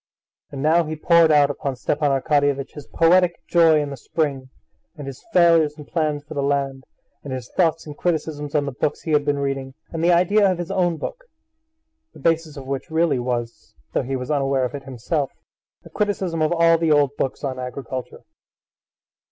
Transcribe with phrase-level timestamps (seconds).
[0.51, 4.49] And now he poured out upon Stepan Arkadyevitch his poetic joy in the spring,
[4.97, 6.85] and his failures and plans for the land,
[7.23, 10.51] and his thoughts and criticisms on the books he had been reading, and the idea
[10.51, 11.25] of his own book,
[12.13, 15.31] the basis of which really was, though he was unaware of it himself,
[15.85, 18.21] a criticism of all the old books on agriculture.